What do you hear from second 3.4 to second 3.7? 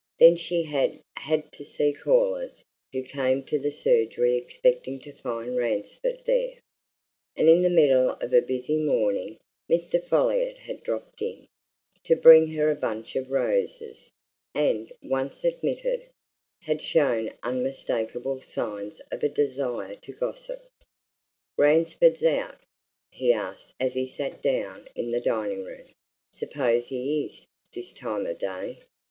to the